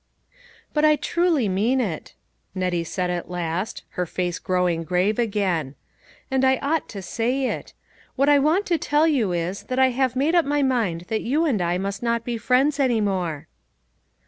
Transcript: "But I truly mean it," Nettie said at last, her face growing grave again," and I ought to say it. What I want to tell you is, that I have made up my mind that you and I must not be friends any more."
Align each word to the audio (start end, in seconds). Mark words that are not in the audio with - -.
"But 0.73 0.83
I 0.83 0.95
truly 0.95 1.47
mean 1.47 1.79
it," 1.79 2.15
Nettie 2.55 2.83
said 2.83 3.11
at 3.11 3.29
last, 3.29 3.83
her 3.89 4.07
face 4.07 4.39
growing 4.39 4.83
grave 4.83 5.19
again," 5.19 5.75
and 6.31 6.43
I 6.43 6.57
ought 6.57 6.89
to 6.89 7.03
say 7.03 7.45
it. 7.47 7.73
What 8.15 8.27
I 8.27 8.39
want 8.39 8.65
to 8.65 8.79
tell 8.79 9.05
you 9.07 9.31
is, 9.31 9.61
that 9.65 9.77
I 9.77 9.89
have 9.91 10.15
made 10.15 10.33
up 10.33 10.43
my 10.43 10.63
mind 10.63 11.01
that 11.09 11.21
you 11.21 11.45
and 11.45 11.61
I 11.61 11.77
must 11.77 12.01
not 12.01 12.25
be 12.25 12.39
friends 12.39 12.79
any 12.79 12.99
more." 12.99 13.47